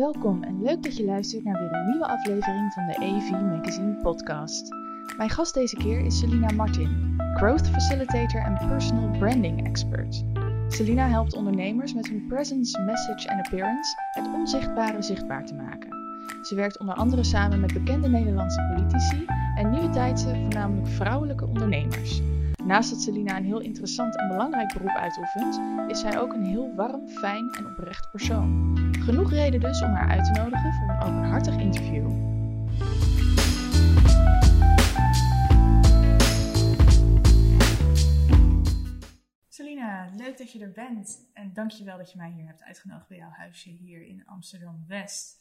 [0.00, 3.96] Welkom en leuk dat je luistert naar weer een nieuwe aflevering van de AV Magazine
[4.02, 4.68] podcast.
[5.16, 10.24] Mijn gast deze keer is Selina Martin, Growth Facilitator en Personal Branding Expert.
[10.68, 15.88] Selina helpt ondernemers met hun presence, message en appearance het onzichtbare zichtbaar te maken.
[16.42, 19.24] Ze werkt onder andere samen met bekende Nederlandse politici
[19.54, 22.20] en nieuwe tijdse, voornamelijk vrouwelijke ondernemers.
[22.64, 26.74] Naast dat Selina een heel interessant en belangrijk beroep uitoefent, is zij ook een heel
[26.74, 28.89] warm, fijn en oprecht persoon.
[29.00, 32.10] Genoeg reden dus om haar uit te nodigen voor een openhartig interview.
[39.48, 43.16] Selina, leuk dat je er bent en dankjewel dat je mij hier hebt uitgenodigd bij
[43.16, 45.40] jouw huisje hier in Amsterdam-West.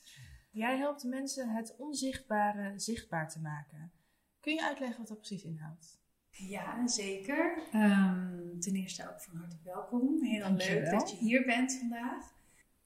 [0.51, 3.91] Jij helpt mensen het onzichtbare zichtbaar te maken.
[4.39, 6.01] Kun je uitleggen wat dat precies inhoudt?
[6.29, 7.57] Ja, zeker.
[7.73, 10.23] Um, ten eerste ook van harte welkom.
[10.23, 12.37] Heel leuk dat je hier bent vandaag.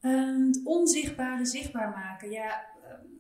[0.06, 2.32] Um, het onzichtbare zichtbaar maken.
[2.32, 3.18] Ja, um,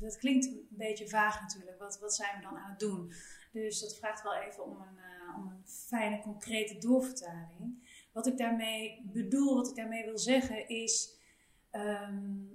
[0.00, 1.78] dat klinkt een beetje vaag natuurlijk.
[1.78, 3.12] Wat, wat zijn we dan aan het doen?
[3.52, 7.88] Dus dat vraagt wel even om een, uh, om een fijne, concrete doorvertaling.
[8.12, 11.18] Wat ik daarmee bedoel, wat ik daarmee wil zeggen, is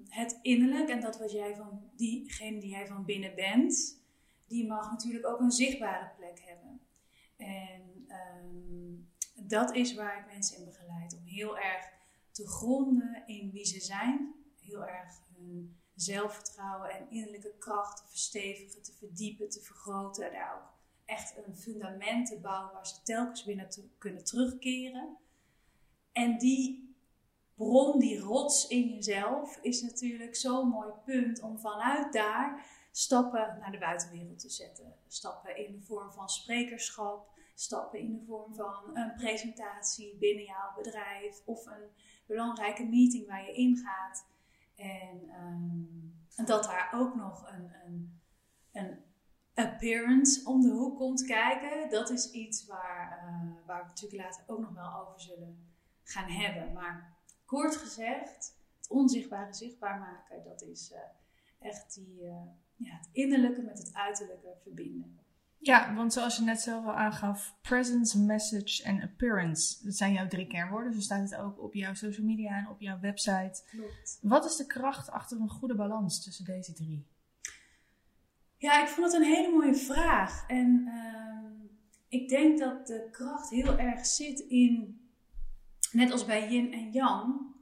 [0.09, 4.01] het innerlijk en dat wat jij van diegene die jij van binnen bent,
[4.47, 6.79] die mag natuurlijk ook een zichtbare plek hebben.
[7.37, 8.07] En
[9.33, 11.15] dat is waar ik mensen in begeleid.
[11.17, 11.93] Om heel erg
[12.35, 14.35] te gronden in wie ze zijn.
[14.59, 20.31] Heel erg hun zelfvertrouwen en innerlijke kracht te verstevigen, te verdiepen, te vergroten.
[20.31, 20.73] Daar ook
[21.05, 25.17] echt een fundament te bouwen waar ze telkens weer naar kunnen terugkeren.
[26.11, 26.95] En die
[27.55, 33.71] bron, die rots in jezelf, is natuurlijk zo'n mooi punt om vanuit daar stappen naar
[33.71, 34.95] de buitenwereld te zetten.
[35.07, 40.73] Stappen in de vorm van sprekerschap, stappen in de vorm van een presentatie binnen jouw
[40.75, 41.89] bedrijf of een
[42.25, 44.25] belangrijke meeting waar je ingaat.
[44.75, 48.19] En, um, dat daar ook nog een, een,
[48.71, 49.03] een
[49.53, 51.89] appearance om de hoek komt kijken.
[51.89, 55.73] Dat is iets waar, uh, waar we natuurlijk later ook nog wel over zullen
[56.03, 56.73] gaan hebben.
[56.73, 60.99] Maar kort gezegd, het onzichtbare zichtbaar maken, dat is uh,
[61.67, 62.35] echt die, uh,
[62.75, 65.19] ja, het innerlijke met het uiterlijke verbinden.
[65.57, 69.83] Ja, want zoals je net zelf al aangaf, presence, message en appearance.
[69.83, 70.93] Dat zijn jouw drie kernwoorden.
[70.93, 73.63] Zo staat het ook op jouw social media en op jouw website.
[73.69, 74.19] Klopt.
[74.21, 77.07] Wat is de kracht achter een goede balans tussen deze drie?
[78.57, 80.47] Ja, ik vond het een hele mooie vraag.
[80.47, 81.35] En uh,
[82.07, 84.99] ik denk dat de kracht heel erg zit in,
[85.91, 87.53] net als bij yin en yang,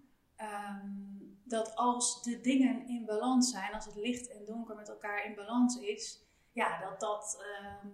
[0.42, 5.26] um, dat als de dingen in balans zijn, als het licht en donker met elkaar
[5.26, 7.92] in balans is, ja, dat dat uh,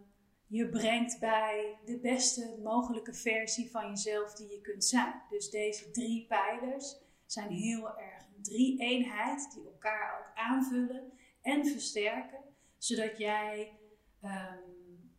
[0.47, 5.21] je brengt bij de beste mogelijke versie van jezelf die je kunt zijn.
[5.29, 11.11] Dus deze drie pijlers zijn heel erg een drie-eenheid die elkaar ook aanvullen
[11.41, 12.39] en versterken,
[12.77, 13.79] zodat jij
[14.23, 15.11] um,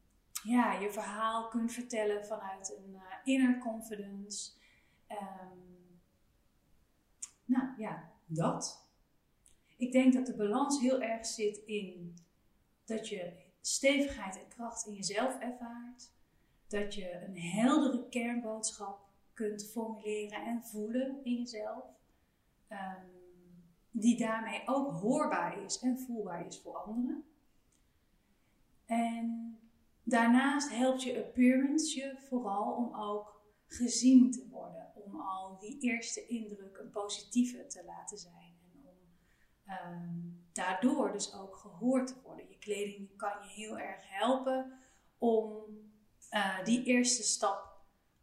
[0.43, 4.53] ja, je verhaal kunt vertellen vanuit een uh, inner confidence.
[5.09, 6.01] Um,
[7.45, 8.89] nou ja, dat.
[9.77, 12.15] Ik denk dat de balans heel erg zit in
[12.91, 16.13] dat je stevigheid en kracht in jezelf ervaart.
[16.67, 19.01] Dat je een heldere kernboodschap
[19.33, 21.85] kunt formuleren en voelen in jezelf.
[22.69, 23.19] Um,
[23.91, 27.25] die daarmee ook hoorbaar is en voelbaar is voor anderen.
[28.87, 29.59] En
[30.03, 34.93] daarnaast helpt je appearance je vooral om ook gezien te worden.
[34.95, 38.40] Om al die eerste indruk een positieve te laten zijn.
[39.71, 42.49] Um, daardoor dus ook gehoord te worden.
[42.49, 44.79] Je kleding kan je heel erg helpen
[45.19, 45.65] om
[46.31, 47.71] uh, die eerste stap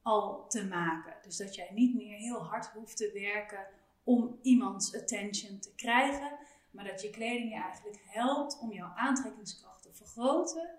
[0.02, 1.14] al te maken.
[1.22, 3.68] Dus dat jij niet meer heel hard hoeft te werken
[4.04, 6.38] om iemands attention te krijgen,
[6.72, 10.70] maar dat je kleding je eigenlijk helpt om jouw aantrekkingskracht te vergroten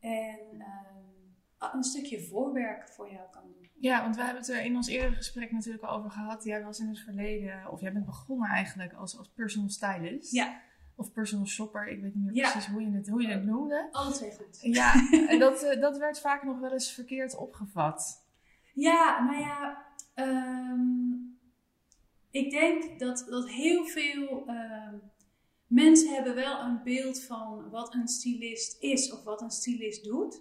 [0.00, 3.61] en um, een stukje voorwerk voor jou kan doen.
[3.82, 6.44] Ja, want we hebben het er in ons eerdere gesprek natuurlijk over gehad.
[6.44, 10.32] Jij was in het verleden, of jij bent begonnen eigenlijk als, als personal stylist.
[10.32, 10.60] Ja.
[10.96, 13.88] Of personal shopper, ik weet niet meer precies hoe je het, hoe je het noemde.
[13.92, 14.58] Alle twee goed.
[14.60, 14.94] Ja,
[15.30, 18.26] en dat, uh, dat werd vaak nog wel eens verkeerd opgevat.
[18.74, 21.38] Ja, nou ja, um,
[22.30, 24.92] ik denk dat, dat heel veel uh,
[25.66, 30.40] mensen hebben wel een beeld van wat een stylist is of wat een stylist doet.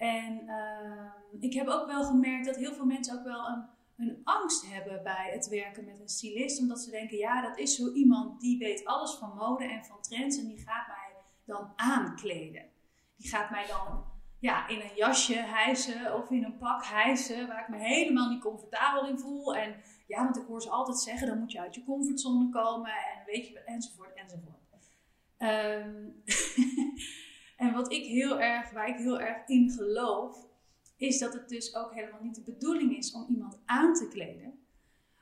[0.00, 3.64] En uh, ik heb ook wel gemerkt dat heel veel mensen ook wel een,
[3.96, 6.60] een angst hebben bij het werken met een stylist.
[6.60, 10.00] Omdat ze denken, ja, dat is zo iemand die weet alles van mode en van
[10.00, 12.64] trends en die gaat mij dan aankleden.
[13.16, 14.04] Die gaat mij dan
[14.38, 18.42] ja, in een jasje hijsen of in een pak hijsen waar ik me helemaal niet
[18.42, 19.56] comfortabel in voel.
[19.56, 22.90] En ja, want ik hoor ze altijd zeggen, dan moet je uit je comfortzone komen
[22.90, 24.58] en weet je, enzovoort, enzovoort.
[25.36, 26.08] Ehm,
[27.60, 30.46] en wat ik heel erg, waar ik heel erg in geloof,
[30.96, 34.58] is dat het dus ook helemaal niet de bedoeling is om iemand aan te kleden.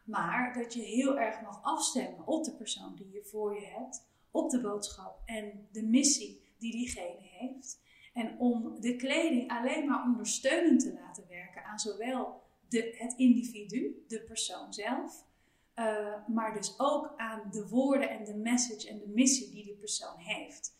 [0.04, 4.06] Maar dat je heel erg mag afstemmen op de persoon die je voor je hebt,
[4.30, 7.80] op de boodschap en de missie die diegene heeft.
[8.12, 14.04] En om de kleding alleen maar ondersteunend te laten werken aan zowel de, het individu,
[14.08, 15.24] de persoon zelf,
[15.74, 19.76] uh, maar dus ook aan de woorden en de message en de missie die die
[19.76, 20.76] persoon heeft.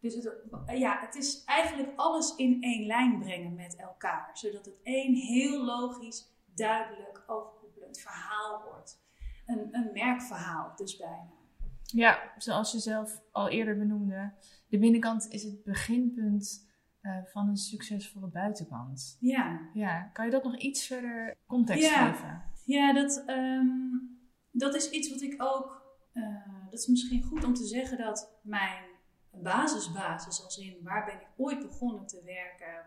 [0.00, 0.32] Dus het,
[0.74, 5.64] ja, het is eigenlijk alles in één lijn brengen met elkaar, zodat het één heel
[5.64, 9.06] logisch, duidelijk, overkoepelend verhaal wordt.
[9.46, 11.36] Een, een merkverhaal dus bijna.
[11.82, 14.32] Ja, zoals je zelf al eerder benoemde,
[14.68, 16.68] de binnenkant is het beginpunt
[17.02, 19.16] uh, van een succesvolle buitenkant.
[19.20, 19.70] Ja.
[19.74, 20.02] ja.
[20.02, 22.42] Kan je dat nog iets verder context geven?
[22.64, 24.18] Ja, dat, um,
[24.50, 25.86] dat is iets wat ik ook.
[26.14, 28.84] Uh, dat is misschien goed om te zeggen dat mijn
[29.32, 32.84] basisbasis, als in waar ben ik ooit begonnen te werken,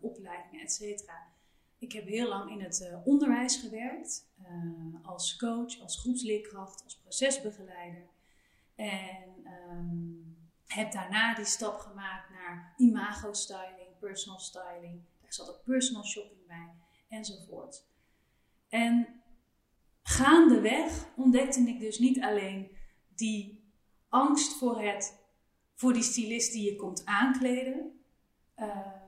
[0.00, 1.32] opleidingen, et cetera.
[1.78, 6.96] Ik heb heel lang in het uh, onderwijs gewerkt, uh, als coach, als groepsleerkracht, als
[6.96, 8.06] procesbegeleider.
[8.74, 10.36] En um,
[10.66, 15.02] heb daarna die stap gemaakt naar imago styling, personal styling.
[15.20, 16.74] Daar zat ook personal shopping bij,
[17.08, 17.86] enzovoort.
[18.68, 19.22] En
[20.02, 22.76] gaandeweg ontdekte ik dus niet alleen
[23.14, 23.72] die
[24.08, 25.23] angst voor, het,
[25.74, 28.04] voor die stylist die je komt aankleden.
[28.54, 29.04] Ehm,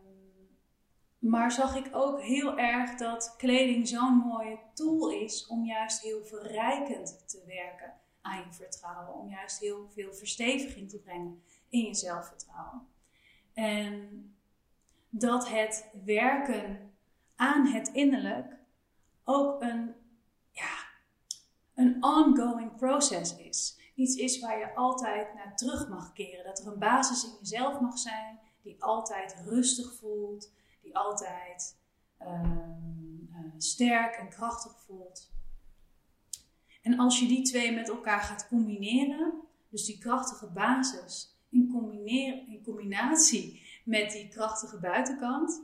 [1.19, 6.25] maar zag ik ook heel erg dat kleding zo'n mooie tool is om juist heel
[6.25, 9.15] verrijkend te werken aan je vertrouwen.
[9.15, 12.87] Om juist heel veel versteviging te brengen in je zelfvertrouwen.
[13.55, 14.35] En
[15.09, 16.93] dat het werken
[17.37, 18.57] aan het innerlijk
[19.25, 19.95] ook een
[20.51, 20.87] ja,
[21.75, 23.79] een ongoing process is.
[23.97, 26.45] Iets is waar je altijd naar terug mag keren.
[26.45, 30.53] Dat er een basis in jezelf mag zijn die altijd rustig voelt,
[30.83, 31.77] die altijd
[32.19, 32.59] ehm,
[33.33, 35.31] eh, sterk en krachtig voelt.
[36.83, 39.33] En als je die twee met elkaar gaat combineren,
[39.69, 41.75] dus die krachtige basis in,
[42.49, 45.63] in combinatie met die krachtige buitenkant,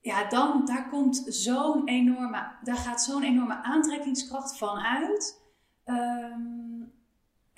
[0.00, 5.42] ja, dan daar komt zo'n enorme, daar gaat zo'n enorme aantrekkingskracht van uit.
[5.84, 6.67] Ehm,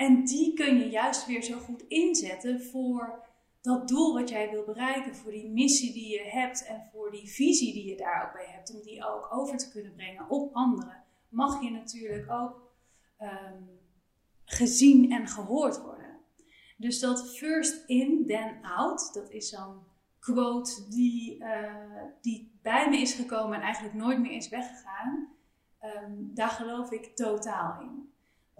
[0.01, 3.29] en die kun je juist weer zo goed inzetten voor
[3.61, 7.29] dat doel wat jij wil bereiken, voor die missie die je hebt en voor die
[7.29, 10.55] visie die je daar ook bij hebt, om die ook over te kunnen brengen op
[10.55, 12.73] anderen, mag je natuurlijk ook
[13.17, 13.63] ehm,
[14.45, 16.19] gezien en gehoord worden.
[16.77, 19.79] Dus dat first in, then out, dat is zo'n
[20.19, 25.29] quote die, uh, die bij me is gekomen en eigenlijk nooit meer is weggegaan,
[25.83, 28.10] um, daar geloof ik totaal in.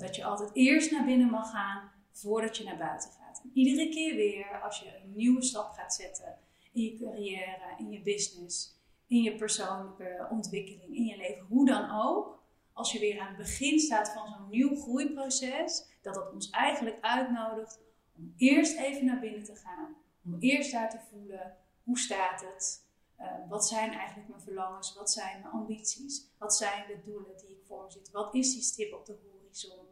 [0.01, 3.41] Dat je altijd eerst naar binnen mag gaan voordat je naar buiten gaat.
[3.45, 6.39] En iedere keer weer, als je een nieuwe stap gaat zetten
[6.73, 11.91] in je carrière, in je business, in je persoonlijke ontwikkeling, in je leven, hoe dan
[12.03, 12.43] ook,
[12.73, 16.97] als je weer aan het begin staat van zo'n nieuw groeiproces, dat dat ons eigenlijk
[17.01, 17.81] uitnodigt
[18.17, 22.89] om eerst even naar binnen te gaan om eerst daar te voelen, hoe staat het?
[23.21, 24.95] Uh, wat zijn eigenlijk mijn verlangens?
[24.95, 26.27] Wat zijn mijn ambities?
[26.39, 28.11] Wat zijn de doelen die ik voor me zit?
[28.11, 29.87] Wat is die stip op de horizon?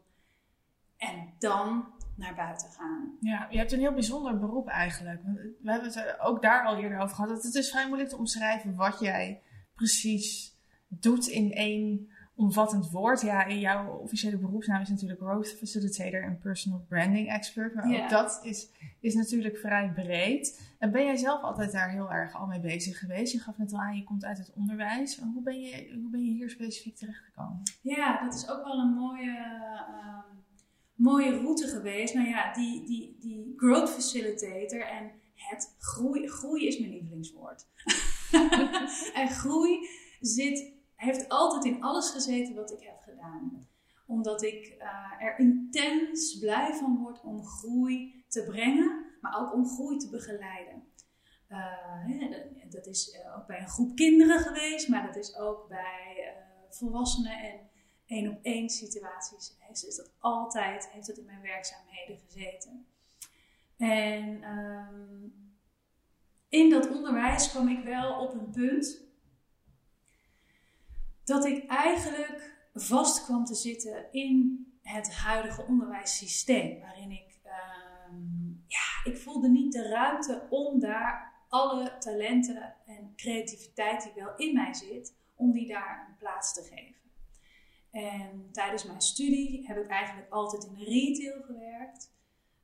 [0.98, 1.86] En dan
[2.16, 3.16] naar buiten gaan.
[3.20, 5.22] Ja, je hebt een heel bijzonder beroep eigenlijk.
[5.62, 7.42] We hebben het ook daar al eerder over gehad.
[7.42, 9.42] Het is vrij moeilijk te omschrijven wat jij
[9.74, 10.56] precies
[10.88, 13.20] doet in één omvattend woord.
[13.20, 17.74] Ja, in jouw officiële beroepsnaam is natuurlijk Growth Facilitator en Personal Branding Expert.
[17.74, 18.70] Maar ook dat is,
[19.00, 20.74] is natuurlijk vrij breed.
[20.78, 23.32] En ben jij zelf altijd daar heel erg al mee bezig geweest?
[23.32, 25.18] Je gaf net al aan, je komt uit het onderwijs.
[25.18, 27.62] Hoe ben je, hoe ben je hier specifiek terechtgekomen?
[27.82, 30.18] Ja, dat is ook wel een mooie, uh,
[30.98, 32.14] mooie route geweest.
[32.14, 36.28] Nou ja, die, die, die Growth Facilitator en het groei.
[36.28, 37.66] Groei is mijn lievelingswoord.
[39.20, 39.88] en groei
[40.20, 43.66] zit heeft altijd in alles gezeten wat ik heb gedaan.
[44.06, 49.66] Omdat ik uh, er intens blij van word om groei te brengen, maar ook om
[49.66, 50.86] groei te begeleiden.
[51.48, 52.30] Uh,
[52.70, 56.34] dat is eh, ook bij een groep kinderen geweest, maar dat is ook bij
[56.68, 57.60] volwassenen en
[58.08, 59.56] één op één situaties.
[59.70, 62.86] Is dat altijd, heeft het in mijn werkzaamheden gezeten.
[63.76, 65.52] En um,
[66.48, 69.00] in dat onderwijs kwam ik wel op een punt
[71.24, 76.80] dat ik eigenlijk vast kwam te zitten in het huidige onderwijssysteem.
[76.80, 78.16] Waarin ik, uh,
[78.66, 84.54] ja, ik voelde niet de ruimte om daar alle talenten en creativiteit die wel in
[84.54, 87.07] mij zit, om die daar een plaats te geven.
[87.90, 92.12] En tijdens mijn studie heb ik eigenlijk altijd in retail gewerkt.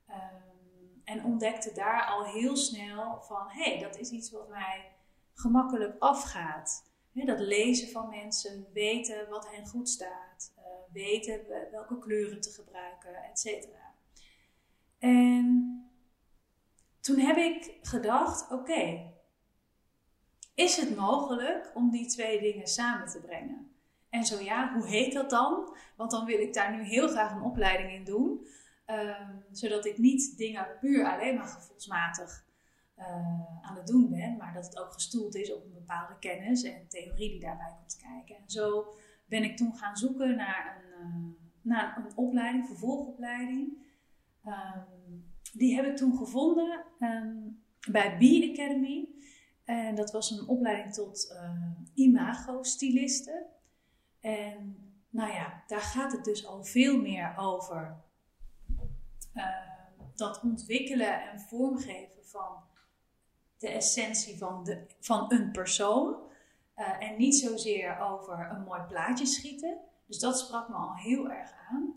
[0.09, 4.93] Um, en ontdekte daar al heel snel van, hé, hey, dat is iets wat mij
[5.35, 6.93] gemakkelijk afgaat.
[7.13, 11.41] dat lezen van mensen, weten wat hen goed staat, uh, weten
[11.71, 13.95] welke kleuren te gebruiken, et cetera.
[14.99, 15.79] En
[17.01, 19.13] toen heb ik gedacht, oké,
[20.55, 23.74] is het mogelijk om die twee dingen samen te brengen?
[24.15, 25.77] En zo ja, hoe heet dat dan?
[25.97, 28.47] Want dan wil ik daar nu heel graag een opleiding in doen.
[28.85, 32.45] Ehm, zodat ik niet dingen puur alleen maar gevoelsmatig
[32.99, 33.07] uh,
[33.61, 36.89] aan het doen ben, maar dat het ook gestoeld is op een bepaalde kennis en
[36.89, 38.37] theorie die daarbij komt kijken.
[38.37, 38.95] En zo
[39.27, 43.79] ben ik toen gaan zoeken naar een, uh, naar een opleiding, vervolgopleiding.
[44.47, 49.09] Um, die heb ik toen gevonden um, bij B Academy.
[49.65, 53.53] En dat was een opleiding tot uh, imago-styliste.
[54.25, 54.77] En
[55.11, 57.97] nou ja, daar gaat het dus al veel meer over
[59.35, 59.45] uh,
[60.15, 62.63] dat ontwikkelen en vormgeven van
[63.59, 66.17] de essentie van, de, van een persoon.
[66.77, 69.79] Uh, en niet zozeer over een mooi plaatje schieten.
[70.07, 71.95] Dus dat sprak me al heel erg aan.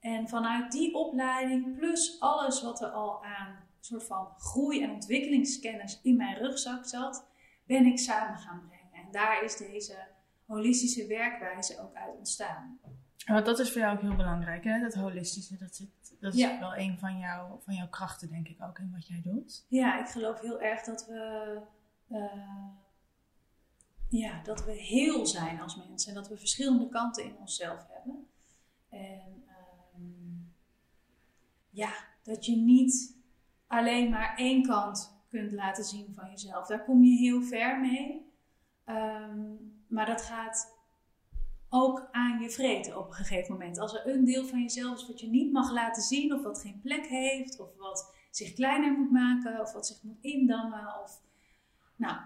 [0.00, 6.00] En vanuit die opleiding, plus alles wat er al aan soort van groei- en ontwikkelingskennis
[6.02, 7.26] in mijn rugzak zat,
[7.64, 9.06] ben ik samen gaan brengen.
[9.06, 10.14] En daar is deze
[10.46, 12.80] holistische werkwijze ook uit ontstaan.
[13.26, 14.80] Maar dat is voor jou ook heel belangrijk, hè?
[14.80, 18.62] Dat holistische, dat, zit, dat is wel een van, jou, van jouw krachten, denk ik,
[18.62, 19.66] ook in wat jij doet.
[19.68, 21.60] Ja, ik geloof heel erg dat we,
[22.08, 22.68] uh,
[24.08, 26.08] ja, dat we heel zijn als mensen.
[26.08, 28.26] En dat we verschillende kanten in onszelf hebben.
[28.88, 29.44] En
[29.96, 30.52] um,
[31.70, 33.16] ja, dat je niet
[33.66, 36.66] alleen maar één kant kunt laten zien van jezelf.
[36.66, 38.32] Daar kom je heel ver mee.
[38.86, 40.74] Um, maar dat gaat
[41.68, 43.78] ook aan je vreten op een gegeven moment.
[43.78, 46.60] Als er een deel van jezelf is wat je niet mag laten zien, of wat
[46.60, 51.22] geen plek heeft, of wat zich kleiner moet maken, of wat zich moet indammen, of
[51.96, 52.20] nou,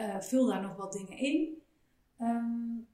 [0.00, 1.62] uh, vul daar nog wat dingen in.
[2.20, 2.88] Um,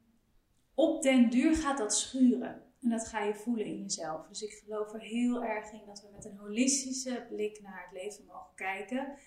[0.75, 2.63] op den duur gaat dat schuren.
[2.81, 4.27] En dat ga je voelen in jezelf.
[4.27, 8.03] Dus ik geloof er heel erg in dat we met een holistische blik naar het
[8.03, 9.19] leven mogen kijken.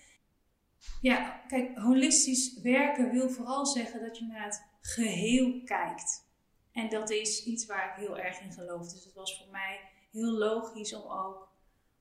[1.00, 6.28] Ja, kijk, holistisch werken wil vooral zeggen dat je naar het geheel kijkt.
[6.72, 8.92] En dat is iets waar ik heel erg in geloof.
[8.92, 9.80] Dus het was voor mij
[10.12, 11.48] heel logisch om ook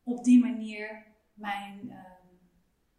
[0.04, 1.96] op die manier mijn, uh,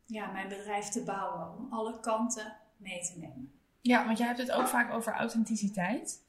[0.07, 1.59] ja, mijn bedrijf te bouwen.
[1.59, 3.53] Om alle kanten mee te nemen.
[3.81, 6.23] Ja, want jij hebt het ook vaak over authenticiteit.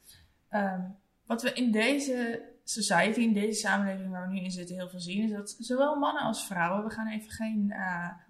[0.51, 4.89] Um, wat we in deze society, in deze samenleving waar we nu in zitten, heel
[4.89, 7.73] veel zien, is dat zowel mannen als vrouwen, we gaan even geen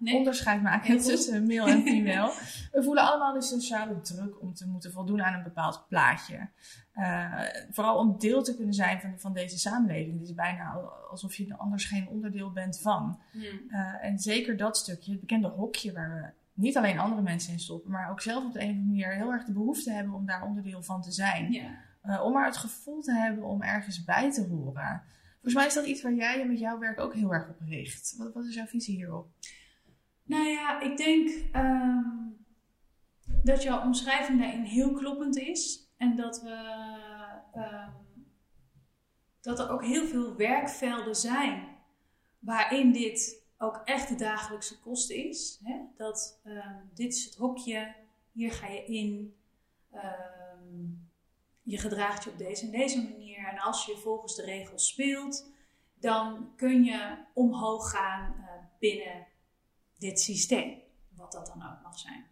[0.00, 2.32] uh, onderscheid maken tussen male en female.
[2.72, 6.48] we voelen allemaal de sociale druk om te moeten voldoen aan een bepaald plaatje.
[6.94, 10.18] Uh, vooral om deel te kunnen zijn van, van deze samenleving.
[10.18, 10.72] Het is bijna
[11.10, 13.20] alsof je anders geen onderdeel bent van.
[13.32, 13.42] Hmm.
[13.42, 17.58] Uh, en zeker dat stukje, het bekende hokje waar we niet alleen andere mensen in
[17.58, 20.14] stoppen, maar ook zelf op de een of andere manier heel erg de behoefte hebben
[20.14, 21.52] om daar onderdeel van te zijn.
[21.52, 21.70] Yeah.
[22.06, 25.02] Uh, om maar het gevoel te hebben om ergens bij te horen.
[25.32, 28.14] Volgens mij is dat iets waar jij met jouw werk ook heel erg op richt.
[28.16, 29.28] Wat, wat is jouw visie hierop?
[30.22, 32.36] Nou ja, ik denk um,
[33.42, 35.90] dat jouw omschrijving daarin heel kloppend is.
[35.96, 36.84] En dat, we,
[37.54, 38.26] um,
[39.40, 41.68] dat er ook heel veel werkvelden zijn
[42.38, 45.60] waarin dit ook echt de dagelijkse kost is.
[45.62, 45.80] Hè?
[45.96, 47.94] Dat um, dit is het hokje,
[48.32, 49.34] hier ga je in
[51.66, 53.46] je gedraagt je op deze en deze manier.
[53.46, 55.50] En als je volgens de regels speelt,
[55.94, 58.44] dan kun je omhoog gaan uh,
[58.78, 59.26] binnen
[59.98, 60.82] dit systeem.
[61.16, 62.26] Wat dat dan ook mag zijn.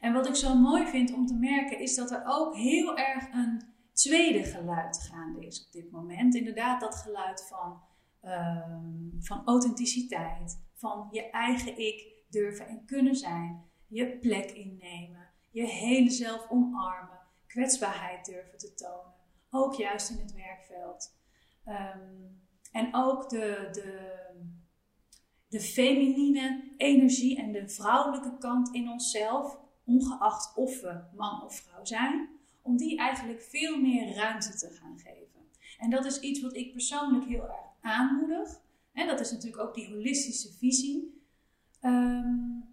[0.00, 3.32] En wat ik zo mooi vind om te merken, is dat er ook heel erg
[3.32, 3.62] een
[3.92, 6.34] tweede geluid gaande is op dit moment.
[6.34, 7.82] Inderdaad, dat geluid van,
[8.24, 8.78] uh,
[9.20, 16.10] van authenticiteit, van je eigen ik durven en kunnen zijn, je plek innemen, je hele
[16.10, 17.23] zelf omarmen
[17.54, 19.14] kwetsbaarheid durven te tonen.
[19.50, 21.16] Ook juist in het werkveld.
[21.66, 22.42] Um,
[22.72, 24.20] en ook de, de,
[25.48, 31.84] de feminine energie en de vrouwelijke kant in onszelf, ongeacht of we man of vrouw
[31.84, 32.28] zijn,
[32.62, 35.48] om die eigenlijk veel meer ruimte te gaan geven.
[35.78, 38.60] En dat is iets wat ik persoonlijk heel erg aanmoedig.
[38.92, 41.22] En dat is natuurlijk ook die holistische visie.
[41.82, 42.64] Um,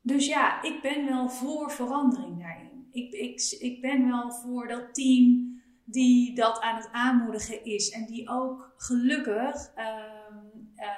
[0.00, 2.67] dus ja, ik ben wel voor verandering daarin
[3.04, 7.90] ik, ik, ik ben wel voor dat team die dat aan het aanmoedigen is.
[7.90, 10.36] En die ook gelukkig ehm,
[10.74, 10.88] eh,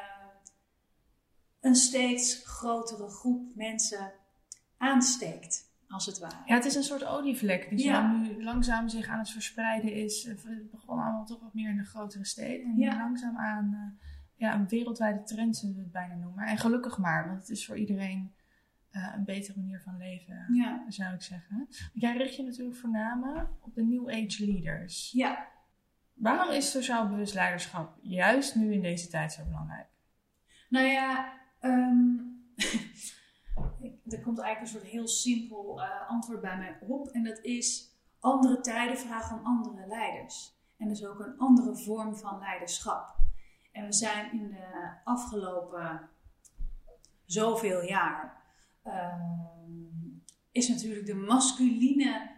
[1.61, 4.13] een steeds grotere groep mensen
[4.77, 5.69] aansteekt.
[5.89, 6.43] als het ware.
[6.47, 8.13] Ja, het is een soort olievlek die ja.
[8.13, 10.25] nu langzaam zich aan het verspreiden is.
[10.25, 12.67] Het begon allemaal toch wat meer in de grotere steden.
[12.67, 12.97] En ja.
[12.97, 16.45] langzaam aan uh, ja, een wereldwijde trend zullen we het bijna noemen.
[16.45, 18.33] En gelukkig maar, want het is voor iedereen
[18.93, 20.85] uh, een betere manier van leven, ja.
[20.89, 21.57] zou ik zeggen.
[21.57, 25.11] Want jij richt je natuurlijk voornamelijk op de New Age leaders.
[25.13, 25.49] Ja.
[26.15, 29.89] Waarom is sociaal bewust leiderschap juist nu in deze tijd zo belangrijk?
[30.69, 32.39] Nou ja, um,
[34.07, 37.09] er komt eigenlijk een soort heel simpel uh, antwoord bij mij op.
[37.09, 40.59] En dat is andere tijden vragen om andere leiders.
[40.77, 43.17] En dus ook een andere vorm van leiderschap.
[43.73, 46.09] En we zijn in de afgelopen
[47.25, 48.40] zoveel jaar Ehm,
[50.53, 52.31] is natuurlijk de masculine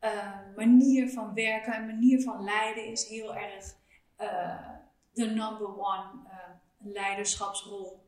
[0.00, 3.74] uh, manier van werken en manier van leiden is heel erg
[4.20, 4.68] uh,
[5.12, 8.02] de number one uh, leiderschapsrol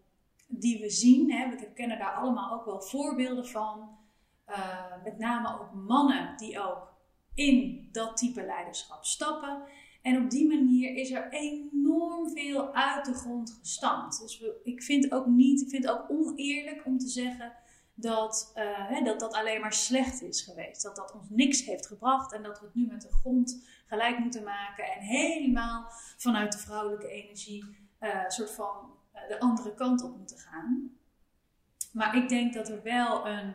[0.49, 1.33] die we zien.
[1.33, 1.49] Hè.
[1.49, 3.95] We kennen daar allemaal ook wel voorbeelden van.
[5.05, 6.95] met name ook mannen die ook
[7.35, 9.63] in dat type leiderschap stappen.
[10.03, 14.21] En op die manier is er enorm veel uit de grond gestampt.
[14.21, 17.53] Dus ik vind ook niet, ik vind het ook oneerlijk om te zeggen
[17.99, 20.83] dat, uh, hè, dat dat alleen maar slecht is geweest.
[20.83, 24.19] Dat dat ons niks heeft gebracht en dat we het nu met de grond gelijk
[24.19, 25.87] moeten maken en helemaal
[26.17, 27.65] vanuit de vrouwelijke energie
[28.01, 30.91] uh, soort van uh, de andere kant op moeten gaan.
[31.93, 33.55] Maar ik denk dat er wel een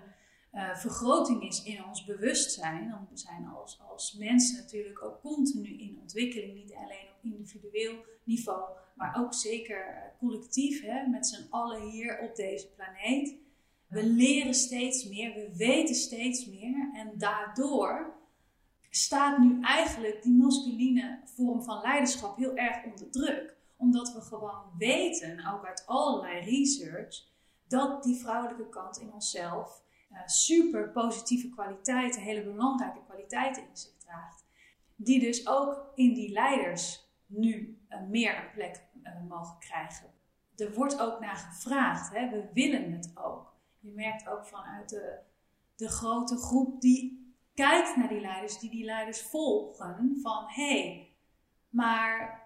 [0.73, 2.91] vergroting is in ons bewustzijn.
[2.91, 8.05] Want we zijn als, als mensen natuurlijk ook continu in ontwikkeling, niet alleen op individueel
[8.23, 8.63] niveau,
[8.95, 13.35] maar ook zeker collectief, hè, met z'n allen hier op deze planeet.
[13.91, 18.13] We leren steeds meer, we weten steeds meer en daardoor
[18.89, 23.55] staat nu eigenlijk die masculine vorm van leiderschap heel erg onder druk.
[23.77, 27.23] Omdat we gewoon weten, ook uit allerlei research,
[27.67, 33.97] dat die vrouwelijke kant in onszelf uh, super positieve kwaliteiten, hele belangrijke kwaliteiten in zich
[33.97, 34.45] draagt.
[34.95, 40.09] Die dus ook in die leiders nu uh, meer een plek uh, mogen krijgen.
[40.55, 42.29] Er wordt ook naar gevraagd, hè?
[42.29, 43.50] we willen het ook
[43.81, 45.19] je merkt ook vanuit de,
[45.75, 51.15] de grote groep die kijkt naar die leiders, die die leiders volgen, van hé, hey,
[51.69, 52.41] maar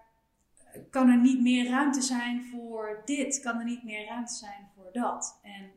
[0.90, 3.40] kan er niet meer ruimte zijn voor dit?
[3.40, 5.40] Kan er niet meer ruimte zijn voor dat?
[5.42, 5.70] En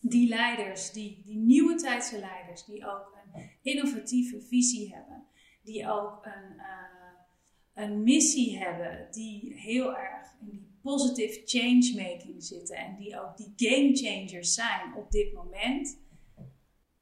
[0.00, 5.26] die leiders, die, die nieuwe tijdse leiders, die ook een innovatieve visie hebben,
[5.62, 12.76] die ook een, uh, een missie hebben, die heel erg in die positive changemaking zitten
[12.76, 16.00] en die ook die game changers zijn op dit moment,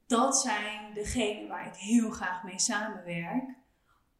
[0.06, 3.54] dat zijn degenen waar ik heel graag mee samenwerk,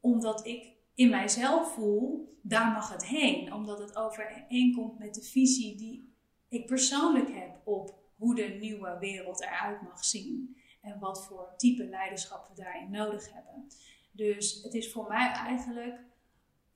[0.01, 5.77] omdat ik in mijzelf voel, daar mag het heen, omdat het overeenkomt met de visie
[5.77, 6.14] die
[6.49, 11.85] ik persoonlijk heb op hoe de nieuwe wereld eruit mag zien en wat voor type
[11.85, 13.66] leiderschap we daarin nodig hebben.
[14.12, 16.01] Dus het is voor mij eigenlijk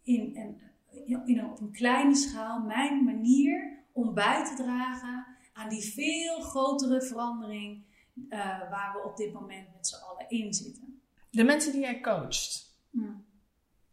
[0.02, 0.62] in een
[1.06, 6.40] in een, op een kleine schaal mijn manier om bij te dragen aan die veel
[6.40, 7.84] grotere verandering
[8.28, 8.38] uh,
[8.70, 11.02] waar we op dit moment met z'n allen in zitten.
[11.30, 13.24] De mensen die jij coacht, hmm.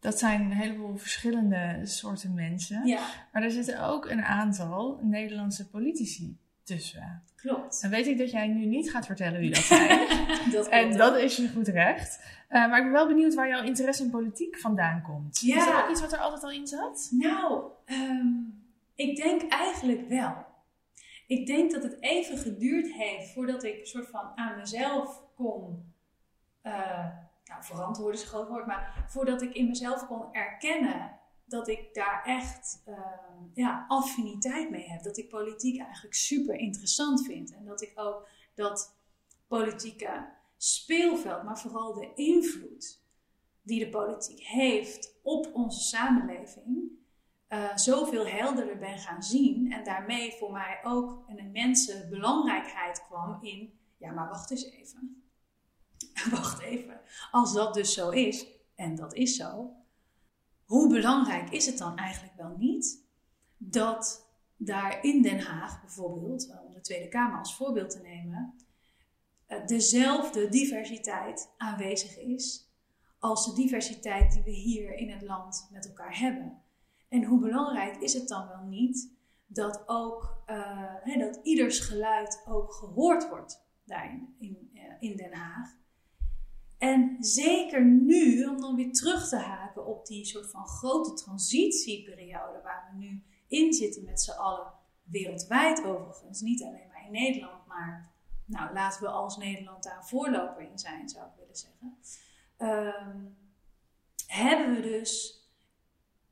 [0.00, 2.86] dat zijn een heleboel verschillende soorten mensen.
[2.86, 3.28] Ja.
[3.32, 7.22] Maar er zitten ook een aantal Nederlandse politici tussen.
[7.42, 7.82] Klopt.
[7.82, 10.08] Dan weet ik dat jij nu niet gaat vertellen wie dat zijn.
[10.52, 12.20] dat en dat is je goed recht.
[12.50, 15.40] Uh, maar ik ben wel benieuwd waar jouw interesse in politiek vandaan komt.
[15.40, 15.56] Ja.
[15.56, 17.08] Is dat ook iets wat er altijd al in zat?
[17.10, 20.46] Nou, um, ik denk eigenlijk wel.
[21.26, 25.92] Ik denk dat het even geduurd heeft voordat ik een soort van aan mezelf kon.
[26.62, 26.72] Uh,
[27.44, 31.10] nou, verantwoorden is een groot woord, maar voordat ik in mezelf kon erkennen
[31.52, 32.96] dat ik daar echt uh,
[33.54, 35.02] ja, affiniteit mee heb.
[35.02, 37.54] Dat ik politiek eigenlijk super interessant vind.
[37.54, 38.96] En dat ik ook dat
[39.46, 43.00] politieke speelveld, maar vooral de invloed
[43.62, 46.90] die de politiek heeft op onze samenleving,
[47.48, 49.72] uh, zoveel helderder ben gaan zien.
[49.72, 55.22] En daarmee voor mij ook een immense belangrijkheid kwam in, ja maar wacht eens even.
[56.30, 57.00] wacht even.
[57.30, 59.76] Als dat dus zo is, en dat is zo,
[60.72, 63.04] hoe belangrijk is het dan eigenlijk wel niet
[63.56, 68.54] dat daar in Den Haag bijvoorbeeld, eh, om de Tweede Kamer als voorbeeld te nemen,
[69.46, 72.70] eh, dezelfde diversiteit aanwezig is
[73.18, 76.62] als de diversiteit die we hier in het land met elkaar hebben.
[77.08, 79.12] En hoe belangrijk is het dan wel niet
[79.46, 85.80] dat ook uh, dat ieders geluid ook gehoord wordt daarin in, in Den Haag.
[86.82, 92.60] En zeker nu, om dan weer terug te haken op die soort van grote transitieperiode
[92.62, 97.66] waar we nu in zitten met z'n allen, wereldwijd overigens, niet alleen maar in Nederland,
[97.66, 98.12] maar
[98.44, 101.98] nou, laten we als Nederland daar voorloper in zijn, zou ik willen zeggen.
[102.56, 103.24] Ehm,
[104.26, 105.40] hebben we dus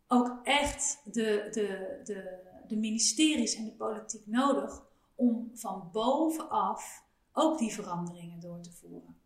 [0.07, 4.83] ook echt de, de, de, de ministeries en de politiek nodig
[5.15, 9.21] om van bovenaf ook die veranderingen door te voeren.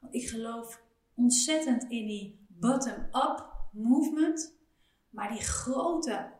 [0.00, 0.82] Want ik geloof
[1.14, 4.56] ontzettend in die bottom-up movement,
[5.10, 6.32] maar die grote,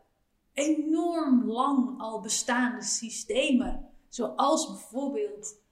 [0.52, 5.62] enorm lang al bestaande systemen, zoals bijvoorbeeld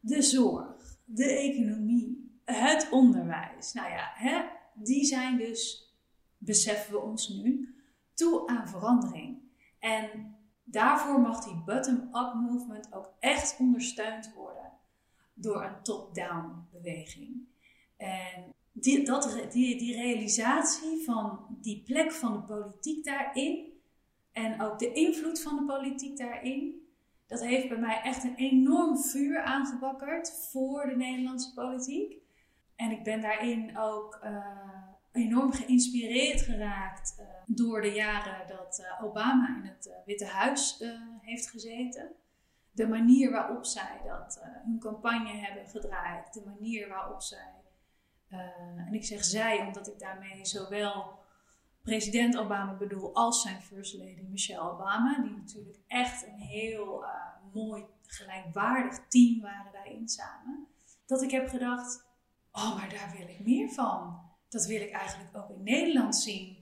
[0.00, 5.90] de zorg, de economie, het onderwijs, nou ja, hè, die zijn dus,
[6.38, 7.74] beseffen we ons nu,
[8.14, 9.38] toe aan verandering.
[9.78, 14.72] En daarvoor mag die bottom-up movement ook echt ondersteund worden
[15.34, 17.48] door een top-down beweging.
[17.96, 23.72] En die, dat, die, die realisatie van die plek van de politiek daarin
[24.32, 26.88] en ook de invloed van de politiek daarin,
[27.26, 32.16] dat heeft bij mij echt een enorm vuur aangebakkerd voor de Nederlandse politiek.
[32.74, 39.04] En ik ben daarin ook uh, enorm geïnspireerd geraakt uh, door de jaren dat uh,
[39.04, 40.84] Obama in het Witte Huis
[41.20, 42.12] heeft gezeten.
[42.72, 47.55] De manier waarop zij dat, hun campagne hebben gedraaid, de manier waarop zij,
[48.28, 51.18] en ik zeg zij omdat ik daarmee zowel
[51.82, 57.04] president Obama bedoel als zijn first lady Michelle Obama, die natuurlijk echt een heel
[57.52, 60.66] mooi gelijkwaardig team waren daarin samen,
[61.06, 62.04] dat ik heb gedacht,
[62.52, 66.56] oh maar daar wil ik meer van dat wil ik eigenlijk ook in Nederland zien.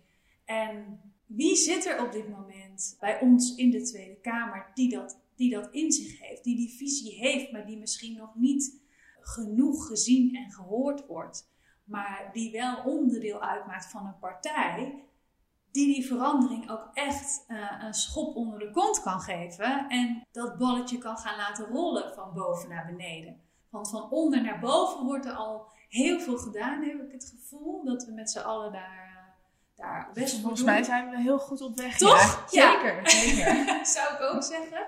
[0.45, 5.21] En wie zit er op dit moment bij ons in de Tweede Kamer die dat,
[5.37, 8.83] die dat in zich heeft, die die visie heeft, maar die misschien nog niet
[9.21, 11.53] genoeg gezien en gehoord wordt,
[11.85, 15.05] maar die wel onderdeel uitmaakt van een partij
[15.75, 20.59] die die verandering ook echt uh, een schop onder de kont kan geven en dat
[20.59, 23.41] balletje kan gaan laten rollen van boven naar beneden.
[23.71, 27.85] Want van onder naar boven wordt er al heel veel gedaan, heb ik het gevoel.
[27.85, 29.33] Dat we met z'n allen daar,
[29.77, 31.99] uh, daar best Volgens mij zijn we heel goed op weg.
[31.99, 32.51] Toch?
[32.51, 33.11] Ja, zeker.
[33.11, 33.87] zeker.
[33.95, 34.87] Zou ik ook zeggen.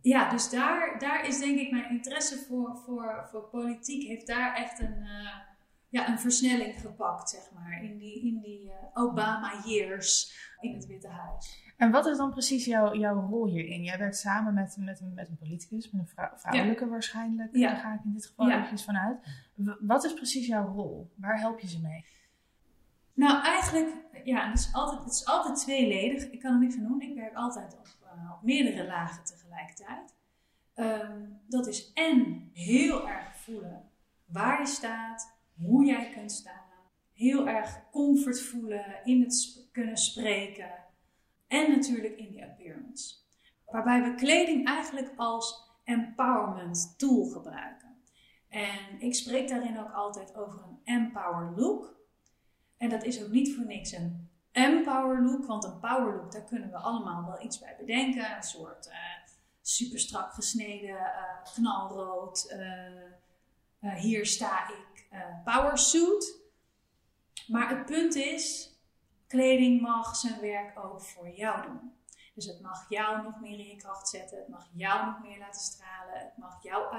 [0.00, 4.08] Ja, dus daar, daar is denk ik mijn interesse voor, voor, voor politiek.
[4.08, 5.47] Heeft daar echt een, uh,
[5.88, 7.82] ja, een versnelling gepakt, zeg maar.
[7.82, 11.66] In die, in die uh, Obama years in het Witte Huis.
[11.76, 13.82] En wat is dan precies jouw, jouw rol hierin?
[13.82, 16.90] Jij werkt samen met, met, met een politicus, met een vrouw, vrouwelijke ja.
[16.90, 17.68] waarschijnlijk, ja.
[17.68, 18.54] daar ga ik in dit geval ja.
[18.54, 19.18] eventjes vanuit.
[19.80, 21.12] Wat is precies jouw rol?
[21.14, 22.04] Waar help je ze mee?
[23.14, 26.30] Nou, eigenlijk, ja, het is altijd, het is altijd tweeledig.
[26.30, 27.00] Ik kan er niks aan doen.
[27.00, 30.14] Ik werk altijd op, uh, op meerdere lagen tegelijkertijd.
[30.74, 33.90] Um, dat is en heel erg voelen
[34.24, 36.66] waar je staat, hoe jij kunt staan.
[37.12, 40.70] Heel erg comfort voelen, in het kunnen spreken
[41.48, 43.14] en natuurlijk in die appearance.
[43.66, 47.88] Waarbij we kleding eigenlijk als empowerment tool gebruiken.
[48.48, 51.96] En ik spreek daarin ook altijd over een empower look.
[52.76, 56.44] En dat is ook niet voor niks een empower look, want een power look, daar
[56.44, 58.36] kunnen we allemaal wel iets bij bedenken.
[58.36, 58.94] Een soort uh,
[59.62, 62.56] super strak gesneden, uh, knalrood,
[63.80, 64.86] uh, hier sta ik,
[65.44, 66.40] power suit.
[67.46, 68.72] Maar het punt is,
[69.26, 71.92] Kleding mag zijn werk ook voor jou doen.
[72.34, 74.38] Dus het mag jou nog meer in je kracht zetten.
[74.38, 76.18] Het mag jou nog meer laten stralen.
[76.18, 76.90] Het mag jouw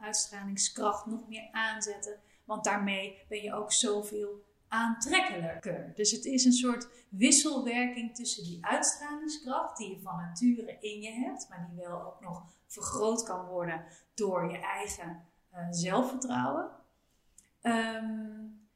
[0.00, 2.20] uitstralingskracht nog meer aanzetten.
[2.44, 5.92] Want daarmee ben je ook zoveel aantrekkelijker.
[5.94, 11.10] Dus het is een soort wisselwerking tussen die uitstralingskracht, die je van nature in je
[11.10, 16.70] hebt, maar die wel ook nog vergroot kan worden door je eigen uh, zelfvertrouwen.
[17.66, 18.68] Um,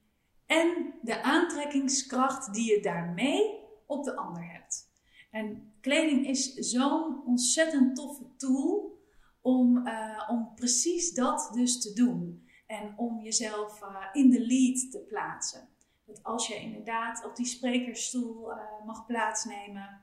[0.47, 4.91] en de aantrekkingskracht die je daarmee op de ander hebt.
[5.31, 8.99] En kleding is zo'n ontzettend toffe tool
[9.41, 12.49] om, uh, om precies dat dus te doen.
[12.67, 15.69] En om jezelf uh, in de lead te plaatsen.
[16.05, 20.01] Dat als je inderdaad op die sprekersstoel uh, mag plaatsnemen,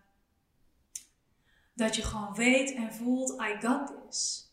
[1.73, 4.49] dat je gewoon weet en voelt, I got this.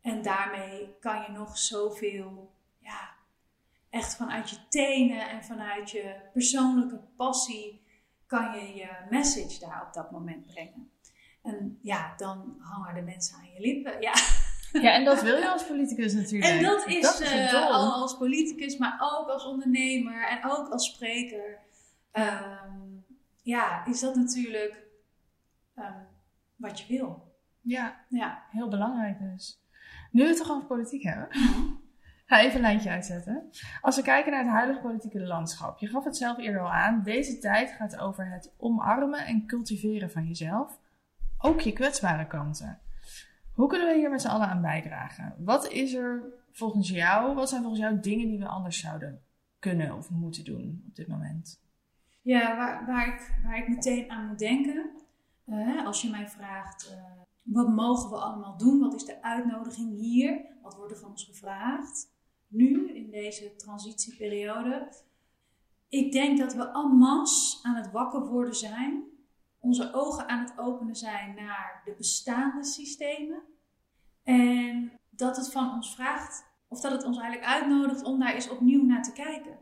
[0.00, 2.53] En daarmee kan je nog zoveel
[3.94, 7.82] echt vanuit je tenen en vanuit je persoonlijke passie
[8.26, 10.90] kan je je message daar op dat moment brengen.
[11.42, 14.00] En ja, dan hangen de mensen aan je lippen.
[14.00, 14.12] Ja.
[14.72, 16.52] Ja, en dat wil je als politicus natuurlijk.
[16.52, 20.86] En dat is, dat is uh, als politicus, maar ook als ondernemer en ook als
[20.86, 21.58] spreker.
[22.12, 23.04] Um,
[23.42, 24.86] ja, is dat natuurlijk
[25.76, 26.06] um,
[26.56, 27.34] wat je wil.
[27.60, 29.60] Ja, ja, heel belangrijk dus.
[30.10, 31.28] Nu we het toch over politiek hebben.
[31.30, 31.83] Mhm.
[32.40, 33.50] Even een lijntje uitzetten.
[33.80, 37.02] Als we kijken naar het huidige politieke landschap, je gaf het zelf eerder al aan,
[37.02, 40.78] deze tijd gaat over het omarmen en cultiveren van jezelf,
[41.38, 42.78] ook je kwetsbare kanten.
[43.52, 45.34] Hoe kunnen we hier met z'n allen aan bijdragen?
[45.38, 49.20] Wat is er volgens jou, wat zijn volgens jou dingen die we anders zouden
[49.58, 51.62] kunnen of moeten doen op dit moment?
[52.22, 54.90] Ja, waar, ik, waar ik meteen aan moet denken,
[55.46, 58.80] uh, als je mij vraagt, uh, wat mogen we allemaal doen?
[58.80, 60.40] Wat is de uitnodiging hier?
[60.62, 62.12] Wat wordt er van ons gevraagd?
[62.54, 64.92] Nu, in deze transitieperiode.
[65.88, 69.04] Ik denk dat we en masse aan het wakker worden zijn.
[69.58, 73.42] Onze ogen aan het openen zijn naar de bestaande systemen.
[74.22, 78.50] En dat het van ons vraagt, of dat het ons eigenlijk uitnodigt om daar eens
[78.50, 79.58] opnieuw naar te kijken.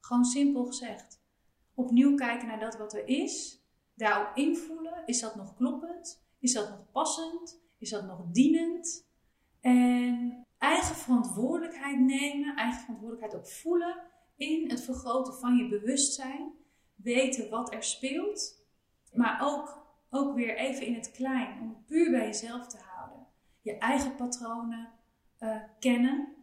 [0.00, 1.20] Gewoon simpel gezegd.
[1.74, 3.62] Opnieuw kijken naar dat wat er is.
[3.94, 5.02] Daarop invoelen.
[5.06, 6.24] Is dat nog kloppend?
[6.38, 7.60] Is dat nog passend?
[7.78, 9.06] Is dat nog dienend?
[9.60, 13.96] En eigen verantwoordelijkheid nemen, eigen verantwoordelijkheid ook voelen
[14.36, 16.52] in het vergroten van je bewustzijn.
[16.94, 18.66] Weten wat er speelt,
[19.12, 23.26] maar ook, ook weer even in het klein, om het puur bij jezelf te houden.
[23.60, 24.88] Je eigen patronen
[25.38, 26.34] uh, kennen,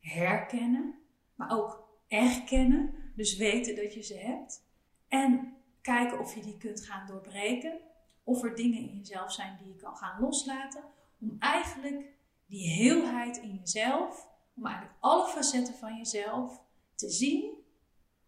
[0.00, 0.94] herkennen,
[1.34, 2.94] maar ook erkennen.
[3.16, 4.66] Dus weten dat je ze hebt.
[5.08, 7.80] En kijken of je die kunt gaan doorbreken.
[8.24, 10.84] Of er dingen in jezelf zijn die je kan gaan loslaten.
[11.20, 12.18] Om eigenlijk
[12.50, 16.62] die heelheid in jezelf, om eigenlijk alle facetten van jezelf
[16.94, 17.54] te zien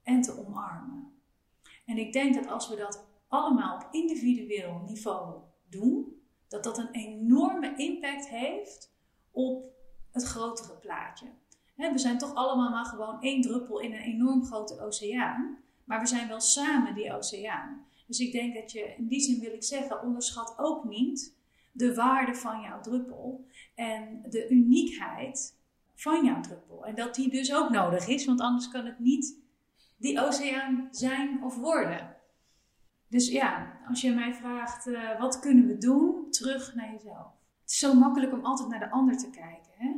[0.03, 1.13] en te omarmen.
[1.87, 6.91] En ik denk dat als we dat allemaal op individueel niveau doen, dat dat een
[6.91, 8.95] enorme impact heeft
[9.31, 9.65] op
[10.11, 11.27] het grotere plaatje.
[11.77, 16.07] we zijn toch allemaal maar gewoon één druppel in een enorm grote oceaan, maar we
[16.07, 17.87] zijn wel samen die oceaan.
[18.07, 21.37] Dus ik denk dat je, in die zin wil ik zeggen, onderschat ook niet
[21.73, 23.47] de waarde van jouw druppel
[23.83, 25.59] en de uniekheid
[25.95, 26.87] van jouw druppel.
[26.87, 29.41] En dat die dus ook nodig is, want anders kan het niet
[29.97, 32.17] die oceaan zijn of worden.
[33.09, 36.31] Dus ja, als je mij vraagt, uh, wat kunnen we doen?
[36.31, 37.27] Terug naar jezelf.
[37.63, 39.73] Het is zo makkelijk om altijd naar de ander te kijken.
[39.77, 39.91] Hè?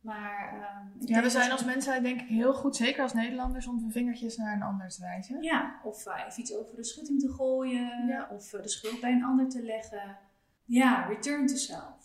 [0.00, 3.78] Maar, uh, ja, we zijn als mensheid denk ik heel goed, zeker als Nederlanders, om
[3.78, 5.42] de vingertjes naar een ander te wijzen.
[5.42, 8.28] Ja, of uh, even iets over de schutting te gooien, ja.
[8.30, 10.18] of de schuld bij een ander te leggen.
[10.64, 11.99] Ja, return to self.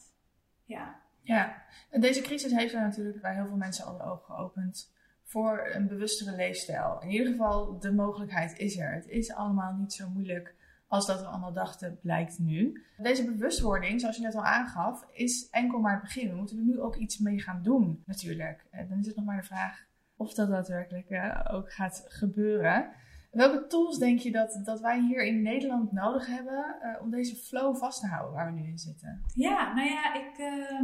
[0.65, 1.03] Ja.
[1.21, 4.93] Ja, en deze crisis heeft er natuurlijk bij heel veel mensen al de ogen geopend
[5.23, 7.01] voor een bewustere leefstijl.
[7.01, 8.93] In ieder geval, de mogelijkheid is er.
[8.93, 10.55] Het is allemaal niet zo moeilijk
[10.87, 12.83] als dat we allemaal dachten, blijkt nu.
[12.97, 16.29] Deze bewustwording, zoals je net al aangaf, is enkel maar het begin.
[16.29, 18.65] We moeten er nu ook iets mee gaan doen, natuurlijk.
[18.71, 22.91] En dan is het nog maar de vraag of dat daadwerkelijk uh, ook gaat gebeuren.
[23.35, 27.35] Welke tools denk je dat, dat wij hier in Nederland nodig hebben uh, om deze
[27.35, 29.23] flow vast te houden waar we nu in zitten?
[29.33, 30.81] Ja, nou ja, ik, uh,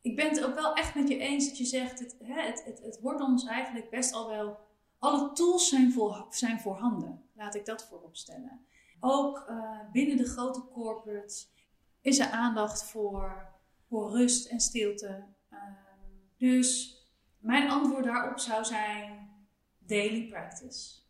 [0.00, 2.64] ik ben het ook wel echt met je eens dat je zegt, het, hè, het,
[2.64, 4.58] het, het wordt ons eigenlijk best al wel,
[4.98, 7.22] alle tools zijn, voor, zijn voorhanden.
[7.34, 8.60] Laat ik dat voorop stellen.
[9.00, 11.52] Ook uh, binnen de grote corporates
[12.00, 13.48] is er aandacht voor,
[13.88, 15.24] voor rust en stilte.
[15.52, 15.58] Uh,
[16.36, 16.98] dus
[17.38, 19.30] mijn antwoord daarop zou zijn
[19.78, 21.06] daily practice.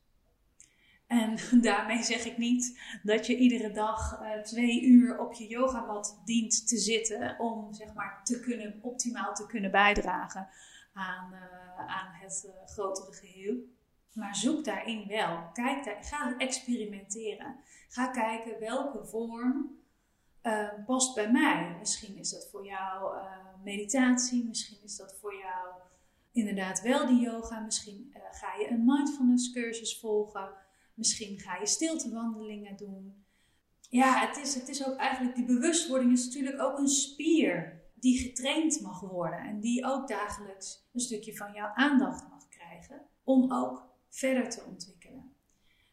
[1.09, 6.21] En daarmee zeg ik niet dat je iedere dag uh, twee uur op je yogamat
[6.25, 10.49] dient te zitten om zeg maar te kunnen, optimaal te kunnen bijdragen
[10.93, 13.57] aan, uh, aan het uh, grotere geheel.
[14.13, 15.51] Maar zoek daarin wel.
[15.53, 17.57] Kijk daar, ga experimenteren.
[17.89, 19.77] Ga kijken welke vorm
[20.87, 21.77] past bij mij.
[21.79, 23.17] Misschien is dat voor jou
[23.65, 25.69] meditatie, misschien is dat voor jou
[26.33, 27.61] inderdaad wel die yoga.
[27.61, 30.49] Misschien ga je een mindfulness cursus volgen.
[30.99, 33.25] Misschien ga je stiltewandelingen doen.
[33.89, 38.19] Ja, het is, het is ook eigenlijk, die bewustwording is natuurlijk ook een spier die
[38.19, 39.39] getraind mag worden.
[39.39, 43.07] En die ook dagelijks een stukje van jouw aandacht mag krijgen.
[43.25, 45.33] Om ook verder te ontwikkelen.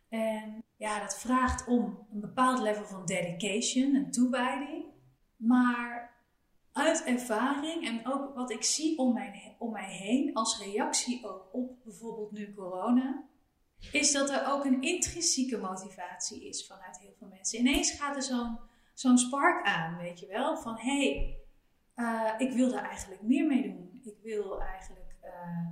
[0.09, 4.85] En ja, dat vraagt om een bepaald level van dedication en toewijding.
[5.35, 6.15] Maar
[6.71, 11.49] uit ervaring en ook wat ik zie om mij, om mij heen als reactie ook
[11.51, 13.23] op bijvoorbeeld nu corona,
[13.91, 17.59] is dat er ook een intrinsieke motivatie is vanuit heel veel mensen.
[17.59, 18.59] Ineens gaat er zo'n
[18.93, 21.39] zo'n spark aan, weet je wel, van hé, hey,
[21.95, 24.01] uh, ik wil daar eigenlijk meer mee doen.
[24.03, 25.71] Ik wil eigenlijk uh,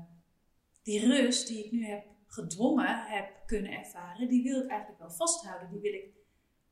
[0.84, 5.12] die rust die ik nu heb gedwongen heb kunnen ervaren, die wil ik eigenlijk wel
[5.12, 5.70] vasthouden.
[5.70, 6.14] Die wil ik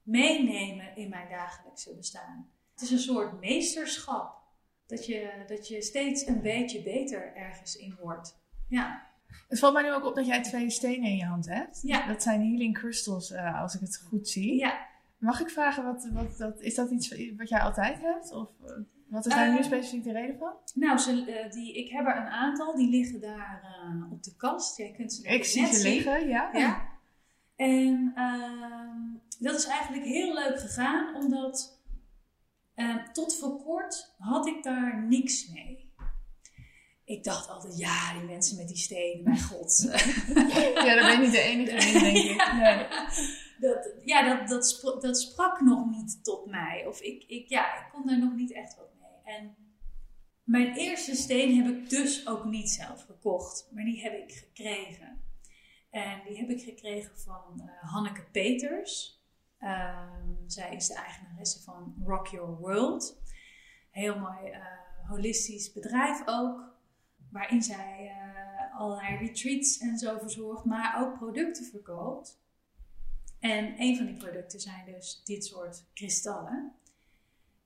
[0.03, 2.51] meenemen in mijn dagelijkse bestaan.
[2.73, 4.39] Het is een soort meesterschap.
[4.85, 8.39] Dat je, dat je steeds een beetje beter ergens in wordt.
[8.67, 9.09] Ja.
[9.47, 11.79] Het valt mij nu ook op dat jij twee stenen in je hand hebt.
[11.83, 12.07] Ja.
[12.07, 14.55] Dat zijn healing crystals, uh, als ik het goed zie.
[14.55, 14.89] Ja.
[15.17, 18.31] Mag ik vragen, wat, wat, dat, is dat iets wat jij altijd hebt?
[18.31, 18.71] Of uh,
[19.07, 20.53] wat is daar uh, nu specifiek de reden van?
[20.73, 22.75] Nou, ze, die, ik heb er een aantal.
[22.75, 23.61] Die liggen daar
[24.11, 24.77] op de kast.
[24.77, 26.49] Jij kunt ze Ik zie ze liggen, ja.
[26.53, 26.89] ja.
[27.55, 28.99] En ehm,
[29.39, 31.79] dat is eigenlijk heel leuk gegaan, omdat
[32.75, 35.80] En tot voor kort had ik daar niks mee.
[37.11, 39.81] Ik dacht altijd, ja, die mensen met die stenen, mijn god.
[40.85, 42.51] ja, daar ben je niet de enige in, denk ik.
[42.61, 42.87] Nee.
[43.59, 46.85] Dat, ja, dat, dat, sprak, dat sprak nog niet tot mij.
[46.87, 49.35] Of ik, ik, ja, ik kon daar nog niet echt wat mee.
[49.35, 49.55] En
[50.43, 55.23] mijn eerste steen heb ik dus ook niet zelf gekocht, maar die heb ik gekregen.
[55.89, 59.21] En die heb ik gekregen van uh, Hanneke Peters.
[59.59, 63.21] Um, zij is de eigenaresse van Rock Your World.
[63.91, 66.70] Heel mooi uh, holistisch bedrijf ook,
[67.31, 72.39] waarin zij uh, allerlei retreats en zo verzorgt, maar ook producten verkoopt.
[73.39, 76.71] En een van die producten zijn dus dit soort kristallen.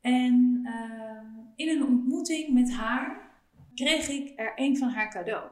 [0.02, 3.32] En uh, in een ontmoeting met haar
[3.76, 5.52] kreeg ik er een van haar cadeau.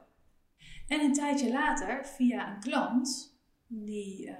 [0.88, 4.34] En een tijdje later, via een klant die uh,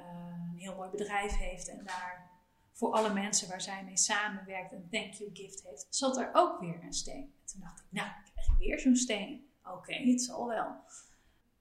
[0.52, 2.32] een heel mooi bedrijf heeft en daar
[2.72, 6.60] voor alle mensen waar zij mee samenwerkt een thank you gift heeft, zat er ook
[6.60, 7.34] weer een steen.
[7.40, 9.48] En toen dacht ik, nou, ik krijg weer zo'n steen.
[9.64, 10.76] Oké, het zal wel.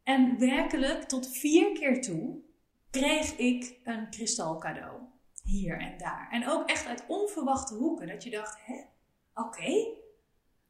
[0.02, 2.40] En werkelijk tot vier keer toe
[2.90, 5.00] kreeg ik een kristal cadeau.
[5.42, 6.28] Hier en daar.
[6.30, 8.06] En ook echt uit onverwachte hoeken.
[8.06, 8.80] Dat je dacht, hè,
[9.34, 10.00] oké.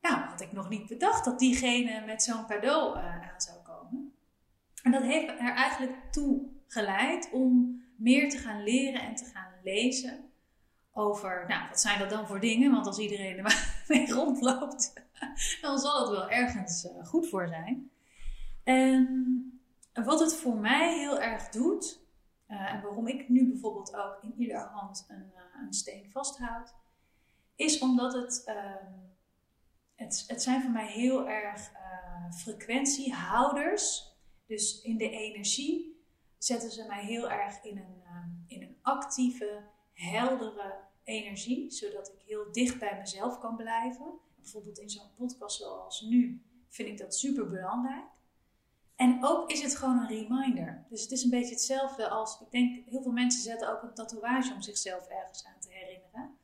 [0.00, 4.14] Nou, had ik nog niet bedacht dat diegene met zo'n cadeau uh, aan zou komen.
[4.82, 9.52] En dat heeft er eigenlijk toe geleid om meer te gaan leren en te gaan
[9.62, 10.31] lezen
[10.92, 12.70] over, nou, wat zijn dat dan voor dingen?
[12.70, 14.92] Want als iedereen er mee rondloopt,
[15.60, 17.90] dan zal het wel ergens uh, goed voor zijn.
[18.64, 19.60] En
[19.92, 22.00] wat het voor mij heel erg doet,
[22.48, 26.74] uh, en waarom ik nu bijvoorbeeld ook in ieder hand een, uh, een steen vasthoud,
[27.56, 28.54] is omdat het, uh,
[29.94, 31.70] het, het zijn voor mij heel erg
[32.32, 34.12] frequentiehouders.
[34.46, 36.04] Dus in de energie
[36.38, 38.02] zetten ze mij heel erg in een,
[38.46, 39.62] in een actieve,
[40.10, 44.06] heldere energie, zodat ik heel dicht bij mezelf kan blijven.
[44.36, 48.04] Bijvoorbeeld in zo'n podcast zoals nu vind ik dat super belangrijk.
[48.96, 50.86] En ook is het gewoon een reminder.
[50.88, 53.94] Dus het is een beetje hetzelfde als, ik denk, heel veel mensen zetten ook een
[53.94, 56.36] tatoeage om zichzelf ergens aan te herinneren.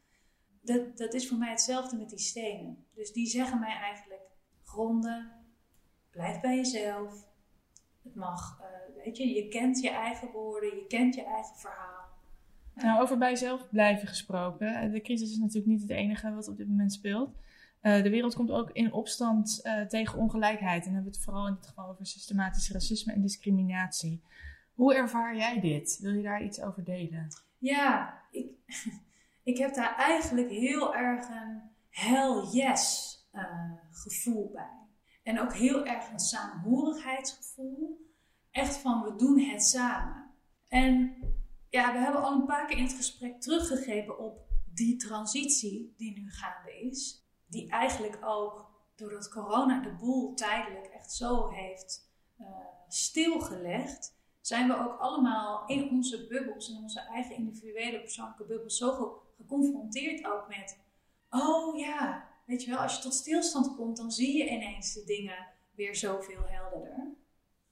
[0.60, 2.86] Dat, dat is voor mij hetzelfde met die stenen.
[2.94, 4.30] Dus die zeggen mij eigenlijk,
[4.64, 5.32] gronden,
[6.10, 7.26] blijf bij jezelf.
[8.02, 11.97] Het mag, uh, weet je, je kent je eigen woorden, je kent je eigen verhaal.
[12.82, 14.92] Nou, over bij blijven gesproken.
[14.92, 17.36] De crisis is natuurlijk niet het enige wat op dit moment speelt.
[17.82, 20.78] Uh, de wereld komt ook in opstand uh, tegen ongelijkheid.
[20.78, 24.22] En dan hebben we het vooral in dit geval over systematisch racisme en discriminatie.
[24.74, 25.98] Hoe ervaar jij dit?
[26.02, 27.28] Wil je daar iets over delen?
[27.58, 28.46] Ja, ik,
[29.52, 31.60] ik heb daar eigenlijk heel erg een
[31.90, 33.16] hell yes
[33.90, 34.86] gevoel bij.
[35.22, 38.06] En ook heel erg een saamhorigheidsgevoel.
[38.50, 40.30] Echt van we doen het samen.
[40.68, 41.16] En
[41.70, 46.20] ja, we hebben al een paar keer in het gesprek teruggegrepen op die transitie die
[46.20, 47.26] nu gaande is.
[47.46, 52.46] Die eigenlijk ook doordat corona de boel tijdelijk echt zo heeft uh,
[52.88, 59.22] stilgelegd, zijn we ook allemaal in onze bubbels, in onze eigen individuele persoonlijke bubbels, zo
[59.36, 60.78] geconfronteerd ook met:
[61.30, 65.04] oh ja, weet je wel, als je tot stilstand komt, dan zie je ineens de
[65.04, 67.16] dingen weer zoveel helderder.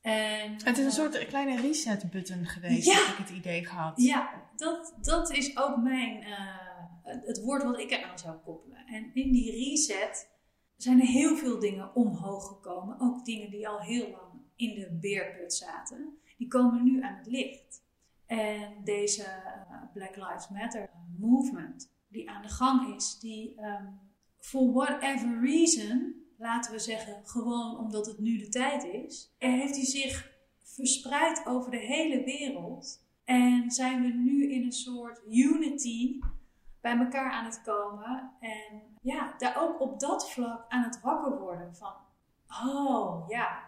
[0.07, 4.03] En, het is een soort kleine reset button geweest, heb ik het idee gehad.
[4.03, 6.37] Ja, dat, dat is ook mijn, uh,
[7.03, 8.87] het woord wat ik eraan zou koppelen.
[8.87, 10.31] En in die reset
[10.77, 13.01] zijn er heel veel dingen omhoog gekomen.
[13.01, 16.19] Ook dingen die al heel lang in de beerput zaten.
[16.39, 17.85] Die komen nu aan het licht.
[18.27, 23.99] En deze uh, Black Lives Matter movement die aan de gang is, die um,
[24.39, 29.85] for whatever reason laten we zeggen, gewoon omdat het nu de tijd is, heeft hij
[29.85, 30.31] zich
[30.63, 33.05] verspreid over de hele wereld.
[33.25, 36.21] En zijn we nu in een soort unity
[36.81, 38.33] bij elkaar aan het komen.
[38.41, 41.93] En ja, daar ook op dat vlak aan het wakker worden van,
[42.65, 43.65] oh ja,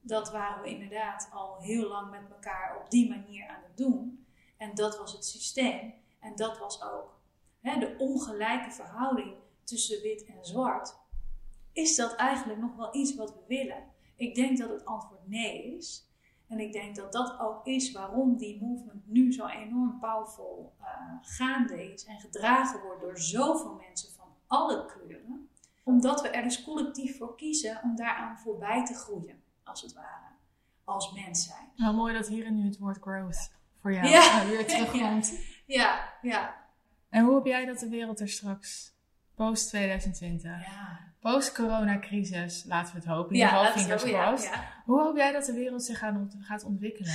[0.00, 4.26] dat waren we inderdaad al heel lang met elkaar op die manier aan het doen.
[4.56, 5.94] En dat was het systeem.
[6.20, 7.20] En dat was ook
[7.60, 9.34] hè, de ongelijke verhouding
[9.64, 11.00] tussen wit en zwart
[11.72, 13.84] is dat eigenlijk nog wel iets wat we willen?
[14.16, 16.10] Ik denk dat het antwoord nee is.
[16.48, 20.86] En ik denk dat dat ook is waarom die movement nu zo enorm powerful uh,
[21.20, 25.48] gaande is en gedragen wordt door zoveel mensen van alle kleuren.
[25.82, 30.30] Omdat we er dus collectief voor kiezen om daaraan voorbij te groeien, als het ware,
[30.84, 31.72] als mens zijn.
[31.76, 34.46] Nou, mooi dat hier nu het woord growth voor jou ja.
[34.46, 35.34] weer terugkomt.
[35.66, 36.56] Ja, ja.
[37.08, 38.94] En hoe heb jij dat de wereld er straks
[39.34, 40.66] post 2020?
[40.66, 44.50] Ja post-corona-crisis, laten we het hopen, in ieder geval fingers crossed.
[44.84, 45.98] Hoe hoop jij dat de wereld zich
[46.38, 47.14] gaat ontwikkelen?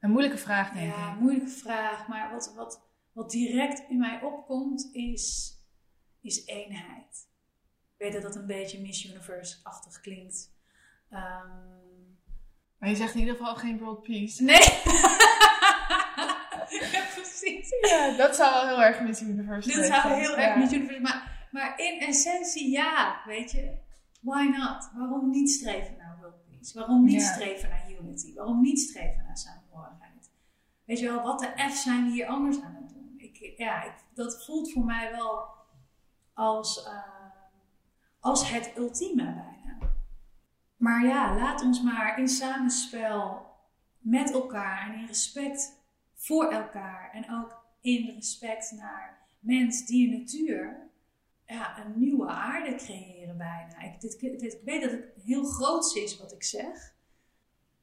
[0.00, 0.96] Een moeilijke vraag, denk ik.
[0.96, 2.08] Ja, moeilijke vraag.
[2.08, 2.80] Maar wat, wat,
[3.12, 5.54] wat direct in mij opkomt, is,
[6.20, 7.28] is eenheid.
[7.96, 10.52] Ik weet dat dat een beetje Miss Universe-achtig klinkt.
[11.10, 12.18] Um,
[12.78, 14.42] maar je zegt in ieder geval geen world peace.
[14.42, 14.56] Nee.
[16.92, 17.68] ja, precies.
[17.80, 19.90] Ja, dat zou wel heel erg Miss Universe zijn.
[19.90, 23.76] Dat zou heel erg Miss Universe maar, maar in essentie ja, weet je.
[24.20, 24.90] Why not?
[24.94, 26.78] Waarom niet streven naar world peace?
[26.78, 28.34] Waarom niet streven naar unity?
[28.34, 30.30] Waarom niet streven naar samenhorigheid?
[30.84, 33.14] Weet je wel, wat de F zijn we hier anders aan het doen?
[33.16, 35.48] Ik, ja, ik, dat voelt voor mij wel
[36.32, 37.02] als, uh,
[38.20, 39.94] als het ultieme bijna.
[40.76, 43.46] Maar ja, laat ons maar in samenspel
[43.98, 45.82] met elkaar en in respect
[46.14, 50.92] voor elkaar en ook in respect naar mens, dier, natuur,
[51.46, 53.80] ja, een nieuwe aarde creëren bijna.
[53.80, 56.94] Ik, dit, dit, ik weet dat het heel groot is wat ik zeg.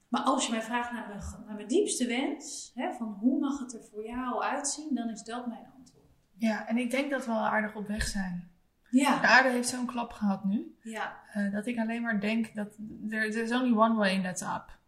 [0.07, 3.59] Maar als je mij vraagt naar mijn, naar mijn diepste wens, hè, van hoe mag
[3.59, 6.05] het er voor jou uitzien, dan is dat mijn antwoord.
[6.37, 8.51] Ja, en ik denk dat we al aardig op weg zijn.
[8.89, 9.19] Ja.
[9.19, 10.75] De aarde heeft zo'n klap gehad nu.
[10.83, 11.19] Ja.
[11.35, 12.77] Uh, dat ik alleen maar denk dat
[13.09, 14.79] er is only one way and that's up.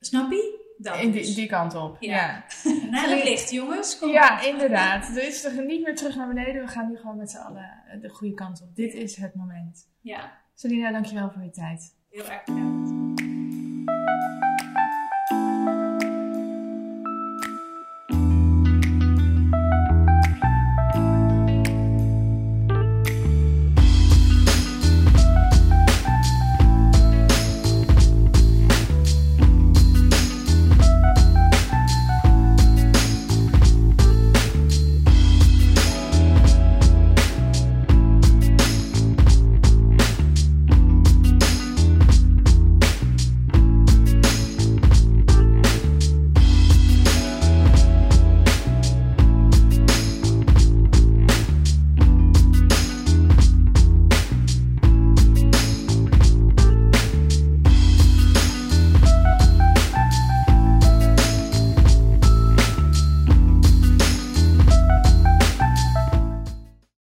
[0.00, 0.66] Snap je?
[0.78, 2.14] Dat In die, die, kant op, ja.
[2.14, 2.44] ja.
[2.90, 3.98] Naar het licht, jongens.
[3.98, 5.14] Kom ja, inderdaad.
[5.14, 6.62] Dus we gaan niet meer terug naar beneden.
[6.62, 8.76] We gaan nu gewoon met z'n allen de goede kant op.
[8.76, 9.88] Dit is het moment.
[10.00, 10.32] Ja.
[10.54, 11.94] Selina, dankjewel voor je tijd.
[12.10, 13.07] Heel erg bedankt.